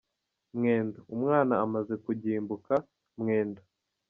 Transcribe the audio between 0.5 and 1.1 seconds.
Mwendo.